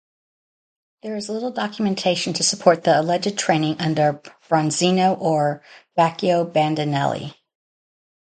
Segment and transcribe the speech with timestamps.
[1.03, 4.13] There is little documentation to support the alleged training under
[4.49, 5.61] Bronzino or
[5.95, 7.35] Baccio Bandinelli.